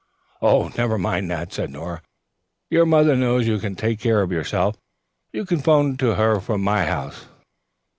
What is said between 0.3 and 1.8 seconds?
"Never mind that," said